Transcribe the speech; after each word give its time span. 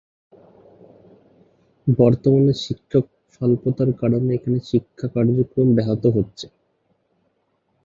বর্তমানে 1.87 2.53
শিক্ষক 2.63 3.05
স্বল্পতার 3.33 3.89
কারণে 4.01 4.29
এখানে 4.33 4.57
শিক্ষা 4.69 5.07
কার্যক্রম 5.15 5.67
ব্যহত 5.77 6.03
হচ্ছে। 6.15 6.45